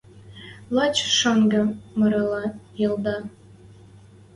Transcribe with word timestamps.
Лач 0.75 0.95
шонгы 1.19 1.61
марыла 1.99 2.43
ӹледӓ. 2.83 3.17